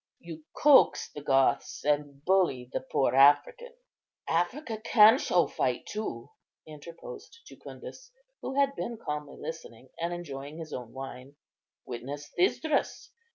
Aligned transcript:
You 0.19 0.43
coax 0.57 1.11
the 1.13 1.21
Goths 1.21 1.85
and 1.85 2.25
bully 2.25 2.71
the 2.73 2.79
poor 2.81 3.13
African." 3.13 3.75
"Africa 4.27 4.81
can 4.83 5.19
show 5.19 5.45
fight, 5.45 5.85
too," 5.85 6.31
interposed 6.65 7.41
Jucundus, 7.45 8.09
who 8.41 8.55
had 8.59 8.75
been 8.75 8.97
calmly 8.97 9.37
listening 9.37 9.89
and 9.99 10.11
enjoying 10.11 10.57
his 10.57 10.73
own 10.73 10.91
wine; 10.91 11.35
"witness 11.85 12.31
Thysdrus. 12.35 13.11